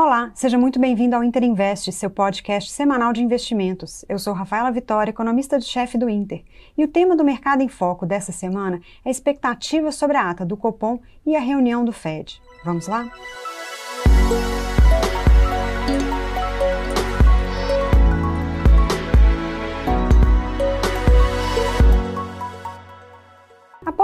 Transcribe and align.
Olá, 0.00 0.30
seja 0.32 0.56
muito 0.56 0.78
bem-vindo 0.78 1.16
ao 1.16 1.24
Inter 1.24 1.42
Invest, 1.42 1.90
seu 1.90 2.08
podcast 2.08 2.70
semanal 2.70 3.12
de 3.12 3.20
investimentos. 3.20 4.04
Eu 4.08 4.16
sou 4.16 4.32
Rafaela 4.32 4.70
Vitória, 4.70 5.10
economista 5.10 5.58
de 5.58 5.64
chefe 5.64 5.98
do 5.98 6.08
Inter, 6.08 6.44
e 6.76 6.84
o 6.84 6.88
tema 6.88 7.16
do 7.16 7.24
Mercado 7.24 7.62
em 7.62 7.68
Foco 7.68 8.06
dessa 8.06 8.30
semana 8.30 8.80
é 9.04 9.10
expectativa 9.10 9.90
sobre 9.90 10.16
a 10.16 10.30
ata 10.30 10.46
do 10.46 10.56
Copom 10.56 11.00
e 11.26 11.34
a 11.34 11.40
reunião 11.40 11.84
do 11.84 11.90
Fed. 11.90 12.40
Vamos 12.64 12.86
lá? 12.86 13.10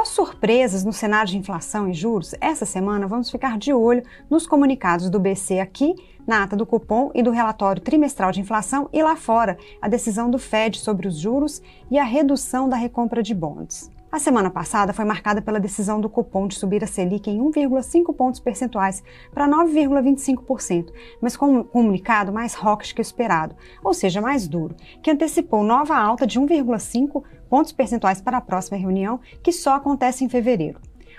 Após 0.04 0.16
surpresas 0.16 0.84
no 0.84 0.92
cenário 0.92 1.30
de 1.30 1.38
inflação 1.38 1.88
e 1.88 1.94
juros, 1.94 2.34
essa 2.38 2.66
semana 2.66 3.06
vamos 3.06 3.30
ficar 3.30 3.56
de 3.56 3.72
olho 3.72 4.02
nos 4.28 4.46
comunicados 4.46 5.08
do 5.08 5.18
BC 5.18 5.60
aqui, 5.60 5.94
na 6.26 6.42
ata 6.42 6.54
do 6.54 6.66
cupom 6.66 7.10
e 7.14 7.22
do 7.22 7.30
relatório 7.30 7.80
trimestral 7.80 8.30
de 8.30 8.38
inflação 8.38 8.86
e 8.92 9.02
lá 9.02 9.16
fora, 9.16 9.56
a 9.80 9.88
decisão 9.88 10.30
do 10.30 10.38
Fed 10.38 10.78
sobre 10.78 11.08
os 11.08 11.18
juros 11.18 11.62
e 11.90 11.98
a 11.98 12.04
redução 12.04 12.68
da 12.68 12.76
recompra 12.76 13.22
de 13.22 13.34
bonds. 13.34 13.90
A 14.14 14.18
semana 14.20 14.48
passada 14.48 14.92
foi 14.92 15.04
marcada 15.04 15.42
pela 15.42 15.58
decisão 15.58 16.00
do 16.00 16.08
Copom 16.08 16.46
de 16.46 16.54
subir 16.54 16.84
a 16.84 16.86
Selic 16.86 17.28
em 17.28 17.40
1,5 17.40 18.14
pontos 18.14 18.38
percentuais 18.38 19.02
para 19.32 19.48
9,25%, 19.48 20.92
mas 21.20 21.36
com 21.36 21.58
um 21.58 21.64
comunicado 21.64 22.32
mais 22.32 22.54
hawkish 22.54 22.92
que 22.92 23.00
o 23.00 23.02
esperado, 23.02 23.56
ou 23.82 23.92
seja, 23.92 24.20
mais 24.20 24.46
duro, 24.46 24.76
que 25.02 25.10
antecipou 25.10 25.64
nova 25.64 25.96
alta 25.96 26.28
de 26.28 26.38
1,5 26.38 27.24
pontos 27.50 27.72
percentuais 27.72 28.20
para 28.20 28.36
a 28.36 28.40
próxima 28.40 28.78
reunião, 28.78 29.18
que 29.42 29.50
só 29.50 29.74
acontece 29.74 30.24
em 30.24 30.28
fevereiro. 30.28 30.78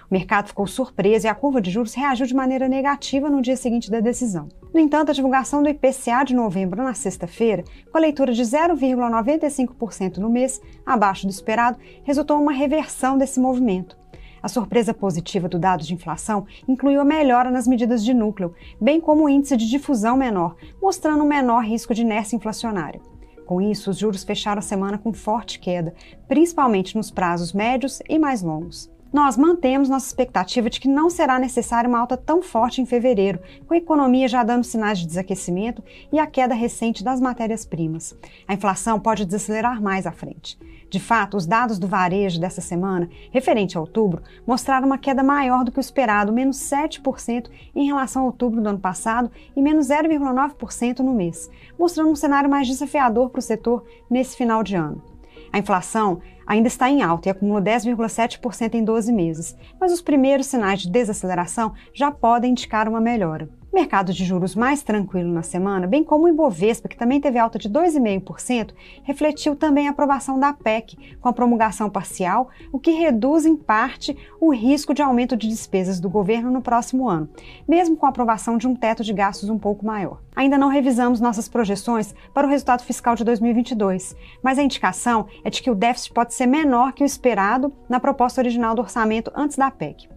O 0.09 0.14
mercado 0.14 0.48
ficou 0.48 0.68
surpreso 0.68 1.26
e 1.26 1.30
a 1.30 1.34
curva 1.34 1.59
de 1.59 1.72
juros 1.72 1.95
reagiu 1.95 2.27
de 2.27 2.36
maneira 2.36 2.70
negativa 2.70 3.30
no 3.30 3.41
dia 3.41 3.58
seguinte 3.58 3.90
da 3.90 4.00
decisão. 4.00 4.48
No 4.72 4.80
entanto, 4.80 5.09
a 5.09 5.14
divulgação 5.14 5.64
do 5.64 5.70
IPCA 5.70 6.23
de 6.23 6.36
novembro 6.36 6.84
na 6.84 6.94
sexta-feira, 6.94 7.64
com 7.91 7.98
a 7.98 8.02
leitura 8.02 8.31
de 8.31 8.44
0,95% 8.44 10.17
no 10.17 10.30
mês, 10.30 10.61
abaixo 10.86 11.26
do 11.26 11.31
esperado, 11.31 11.80
resultou 12.03 12.38
em 12.38 12.44
uma 12.44 12.52
reversão 12.52 13.17
desse 13.17 13.39
movimento. 13.39 13.98
A 14.44 14.48
surpresa 14.48 14.94
positiva 14.94 15.50
do 15.50 15.58
dado 15.58 15.83
de 15.83 15.95
inflação 15.95 16.45
incluiu 16.67 17.02
a 17.02 17.06
melhora 17.06 17.50
nas 17.50 17.67
medidas 17.67 18.06
de 18.06 18.14
núcleo, 18.14 18.53
bem 18.80 19.02
como 19.02 19.23
o 19.23 19.30
índice 19.30 19.58
de 19.58 19.67
difusão 19.67 20.16
menor, 20.16 20.56
mostrando 20.80 21.23
um 21.23 21.28
menor 21.28 21.64
risco 21.64 21.95
de 21.95 22.03
inércia 22.03 22.36
inflacionária. 22.36 23.02
Com 23.44 23.59
isso, 23.59 23.89
os 23.89 23.98
juros 23.98 24.23
fecharam 24.23 24.59
a 24.59 24.61
semana 24.61 25.00
com 25.00 25.11
forte 25.11 25.59
queda, 25.59 25.95
principalmente 26.28 26.95
nos 26.95 27.09
prazos 27.09 27.53
médios 27.53 28.02
e 28.08 28.20
mais 28.20 28.44
longos 28.44 28.94
nós 29.16 29.38
mantemos 29.38 29.88
nossa 29.88 30.08
expectativa 30.08 30.69
de 30.69 30.77
que 30.77 30.89
não 30.89 31.09
será 31.09 31.39
necessária 31.39 31.88
uma 31.88 31.99
alta 31.99 32.17
tão 32.17 32.44
forte 32.44 32.81
em 32.81 32.85
fevereiro, 32.85 33.39
com 33.66 33.73
a 33.73 33.77
economia 33.77 34.27
já 34.27 34.44
dando 34.44 34.66
sinais 34.66 34.99
de 34.99 35.08
desaquecimento 35.08 35.81
e 36.11 36.19
a 36.19 36.27
queda 36.27 36.53
recente 36.53 37.02
das 37.02 37.21
matérias-primas. 37.21 38.13
A 38.45 38.53
inflação 38.53 38.99
pode 38.99 39.23
desacelerar 39.23 39.81
mais 39.81 40.05
à 40.05 40.11
frente. 40.11 40.59
De 40.89 40.99
fato, 40.99 41.38
os 41.38 41.45
dados 41.45 41.80
do 41.80 41.88
varejo 41.88 42.41
dessa 42.41 42.59
semana, 42.59 43.09
referente 43.31 43.77
a 43.77 43.80
outubro, 43.80 44.21
mostraram 44.45 44.86
uma 44.86 44.97
queda 44.97 45.23
maior 45.23 45.63
do 45.63 45.71
que 45.71 45.80
o 45.80 45.80
esperado, 45.80 46.33
menos 46.33 46.58
7% 46.58 47.49
em 47.73 47.86
relação 47.86 48.23
a 48.23 48.25
outubro 48.25 48.61
do 48.61 48.67
ano 48.67 48.80
passado 48.80 49.31
e 49.55 49.61
menos 49.61 49.88
0,9% 49.88 50.99
no 50.99 51.13
mês, 51.13 51.49
mostrando 51.80 52.09
um 52.09 52.16
cenário 52.17 52.49
mais 52.49 52.67
desafiador 52.67 53.30
para 53.30 53.39
o 53.39 53.41
setor 53.41 53.86
nesse 54.09 54.36
final 54.36 54.61
de 54.61 54.75
ano. 54.75 55.14
A 55.52 55.58
inflação 55.58 56.22
ainda 56.46 56.68
está 56.68 56.90
em 56.90 57.02
alta 57.02 57.30
e 57.30 57.32
acumula 57.32 57.62
10,7% 57.62 58.76
em 58.76 58.84
12 58.84 59.12
meses, 59.12 59.56
mas 59.80 59.92
os 59.92 60.02
primeiros 60.02 60.48
sinais 60.48 60.82
de 60.82 60.90
desaceleração 60.90 61.74
já 61.94 62.12
podem 62.12 62.52
indicar 62.52 62.88
uma 62.88 63.02
melhora. 63.02 63.50
Mercado 63.76 64.14
de 64.14 64.23
juros 64.23 64.56
mais 64.56 64.81
tranquilo 64.81 65.30
na 65.30 65.44
semana, 65.44 65.86
bem 65.86 66.02
como 66.02 66.23
o 66.23 66.30
Ibovespa, 66.30 66.88
que 66.88 66.95
também 66.95 67.20
teve 67.20 67.38
alta 67.38 67.59
de 67.59 67.70
2,5%, 67.70 68.72
refletiu 69.04 69.54
também 69.54 69.90
a 69.90 69.92
aprovação 69.92 70.40
da 70.40 70.54
PEC, 70.54 71.17
com 71.20 71.28
a 71.28 71.34
promulgação 71.34 71.90
parcial, 71.90 72.48
o 72.72 72.80
que 72.80 72.92
reduz 72.92 73.45
em 73.45 73.54
parte 73.54 74.17
o 74.39 74.49
risco 74.54 74.94
de 74.94 75.02
aumento 75.02 75.36
de 75.36 75.49
despesas 75.49 75.99
do 75.99 76.10
governo 76.10 76.49
no 76.49 76.61
próximo 76.61 77.10
ano, 77.10 77.27
mesmo 77.67 77.98
com 77.98 78.05
a 78.05 78.10
aprovação 78.10 78.58
de 78.58 78.66
um 78.66 78.73
teto 78.73 79.04
de 79.04 79.11
gastos 79.11 79.49
um 79.49 79.60
pouco 79.60 79.86
maior. 79.86 80.22
Ainda 80.33 80.58
não 80.58 80.70
revisamos 80.70 81.20
nossas 81.20 81.49
projeções 81.49 82.16
para 82.33 82.48
o 82.48 82.49
resultado 82.49 82.82
fiscal 82.82 83.14
de 83.14 83.26
2022, 83.26 84.16
mas 84.42 84.58
a 84.58 84.64
indicação 84.64 85.28
é 85.44 85.49
de 85.49 85.61
que 85.61 85.70
o 85.70 85.76
déficit 85.76 86.14
pode 86.14 86.33
ser 86.33 86.45
menor 86.45 86.94
que 86.94 87.04
o 87.04 87.05
esperado 87.05 87.73
na 87.89 87.99
proposta 87.99 88.39
original 88.39 88.73
do 88.73 88.82
orçamento 88.82 89.33
antes 89.36 89.58
da 89.58 89.70
PEC. 89.70 90.14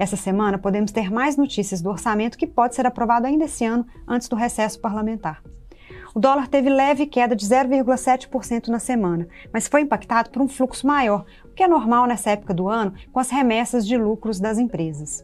Essa 0.00 0.16
semana 0.16 0.56
podemos 0.56 0.92
ter 0.92 1.12
mais 1.12 1.36
notícias 1.36 1.82
do 1.82 1.90
orçamento 1.90 2.38
que 2.38 2.46
pode 2.46 2.74
ser 2.74 2.86
aprovado 2.86 3.26
ainda 3.26 3.44
esse 3.44 3.66
ano, 3.66 3.86
antes 4.08 4.28
do 4.28 4.34
recesso 4.34 4.80
parlamentar. 4.80 5.42
O 6.14 6.18
dólar 6.18 6.48
teve 6.48 6.70
leve 6.70 7.04
queda 7.04 7.36
de 7.36 7.44
0,7% 7.44 8.68
na 8.68 8.78
semana, 8.78 9.28
mas 9.52 9.68
foi 9.68 9.82
impactado 9.82 10.30
por 10.30 10.40
um 10.40 10.48
fluxo 10.48 10.86
maior, 10.86 11.26
o 11.44 11.48
que 11.50 11.62
é 11.62 11.68
normal 11.68 12.06
nessa 12.06 12.30
época 12.30 12.54
do 12.54 12.66
ano 12.66 12.94
com 13.12 13.20
as 13.20 13.28
remessas 13.28 13.86
de 13.86 13.98
lucros 13.98 14.40
das 14.40 14.56
empresas. 14.56 15.22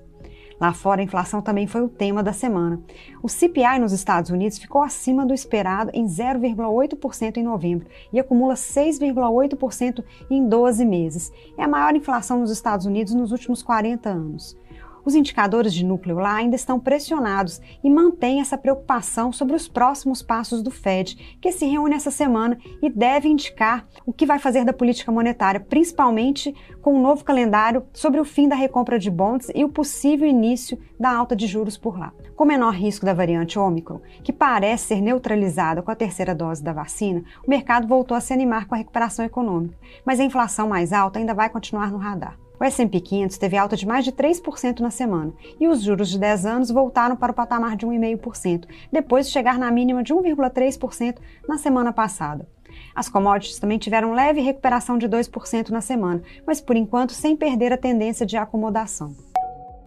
Lá 0.61 0.75
fora, 0.75 1.01
a 1.01 1.05
inflação 1.05 1.41
também 1.41 1.67
foi 1.67 1.81
o 1.81 1.89
tema 1.89 2.23
da 2.23 2.35
semana. 2.35 2.79
O 3.23 3.31
CPI 3.31 3.79
nos 3.79 3.93
Estados 3.93 4.31
Unidos 4.31 4.59
ficou 4.59 4.83
acima 4.83 5.25
do 5.25 5.33
esperado 5.33 5.91
em 5.95 6.05
0,8% 6.05 7.39
em 7.39 7.43
novembro 7.43 7.87
e 8.13 8.21
acumula 8.21 8.55
6,8% 8.55 10.05
em 10.31 10.47
12 10.47 10.85
meses. 10.85 11.33
É 11.57 11.65
a 11.65 11.69
maior 11.69 11.95
inflação 11.95 12.41
nos 12.41 12.51
Estados 12.51 12.85
Unidos 12.85 13.15
nos 13.15 13.33
últimos 13.33 13.63
40 13.63 14.11
anos. 14.11 14.57
Os 15.07 15.15
indicadores 15.15 15.73
de 15.73 15.85
núcleo 15.85 16.19
lá 16.19 16.35
ainda 16.35 16.57
estão 16.57 16.81
pressionados 16.81 17.61
e 17.85 17.89
mantêm 17.89 18.41
essa 18.41 18.59
preocupação 18.59 19.31
sobre 19.31 19.55
os 19.55 19.69
próximos 19.69 20.21
passos 20.21 20.65
do 20.65 20.71
Fed, 20.73 21.39
que 21.41 21.53
se 21.53 21.65
reúne 21.65 21.95
essa 21.95 22.11
semana 22.11 22.59
e 22.83 22.91
deve 22.91 23.29
indicar 23.29 23.87
o 24.05 24.13
que 24.13 24.27
vai 24.27 24.41
fazer 24.41 24.65
da 24.65 24.73
política 24.73 25.13
monetária, 25.13 25.61
principalmente 25.61 26.53
com 26.83 26.95
um 26.95 27.01
novo 27.01 27.23
calendário 27.23 27.87
sobre 27.93 28.19
o 28.19 28.25
fim 28.25 28.49
da 28.49 28.57
recompra 28.57 28.99
de 28.99 29.09
bonds 29.09 29.49
e 29.55 29.65
o 29.65 29.69
possível 29.69 30.27
início 30.27 30.77
da 30.99 31.13
alta 31.13 31.37
de 31.37 31.47
juros 31.47 31.79
por 31.79 31.97
lá. 31.97 32.13
Com 32.35 32.45
menor 32.45 32.75
risco 32.75 33.07
da 33.07 33.15
variante 33.15 33.61
Omicron, 33.61 34.01
que 34.25 34.33
parece 34.33 34.89
ser 34.89 35.01
neutralizada 35.01 35.83
com 35.83 35.91
a 35.93 35.97
terceira 35.97 36.35
dose 36.35 36.65
da 36.65 36.73
vacina, 36.73 37.23
o 37.47 37.49
mercado 37.49 37.87
voltou 37.87 38.17
a 38.17 38.21
se 38.21 38.33
animar 38.33 38.67
com 38.67 38.75
a 38.75 38.79
recuperação 38.79 39.25
econômica, 39.25 39.79
mas 40.05 40.19
a 40.19 40.25
inflação 40.25 40.69
mais 40.69 40.93
alta 40.93 41.21
ainda 41.21 41.33
vai 41.33 41.49
continuar 41.49 41.93
no 41.93 41.99
radar. 41.99 42.37
O 42.59 42.65
S&P 42.65 43.01
500 43.01 43.37
teve 43.37 43.57
alta 43.57 43.77
de 43.77 43.87
mais 43.87 44.05
de 44.05 44.13
3% 44.13 44.81
na 44.81 44.91
semana 44.91 45.33
e 45.61 45.69
os 45.69 45.83
juros 45.83 46.09
de 46.09 46.19
10 46.19 46.47
anos 46.47 46.71
voltaram 46.71 47.15
para 47.15 47.33
o 47.33 47.35
patamar 47.35 47.77
de 47.77 47.87
1,5%, 47.87 48.67
depois 48.91 49.27
de 49.27 49.33
chegar 49.33 49.59
na 49.59 49.71
mínima 49.71 50.03
de 50.03 50.15
1,3% 50.15 51.19
na 51.47 51.59
semana 51.59 51.93
passada. 51.93 52.49
As 52.95 53.09
commodities 53.09 53.59
também 53.59 53.79
tiveram 53.79 54.13
leve 54.13 54.41
recuperação 54.41 54.97
de 54.97 55.09
2% 55.09 55.69
na 55.69 55.81
semana, 55.81 56.23
mas 56.47 56.61
por 56.61 56.77
enquanto 56.77 57.13
sem 57.13 57.37
perder 57.37 57.73
a 57.73 57.79
tendência 57.79 58.25
de 58.25 58.37
acomodação. 58.37 59.15